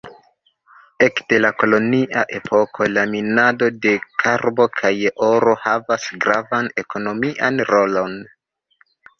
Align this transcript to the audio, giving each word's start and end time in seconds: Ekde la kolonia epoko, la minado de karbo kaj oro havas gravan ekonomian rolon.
Ekde 1.07 1.37
la 1.45 1.51
kolonia 1.63 2.23
epoko, 2.37 2.87
la 2.95 3.03
minado 3.13 3.69
de 3.85 3.93
karbo 4.23 4.67
kaj 4.81 4.93
oro 5.29 5.55
havas 5.67 6.09
gravan 6.25 6.73
ekonomian 6.85 7.65
rolon. 7.75 8.19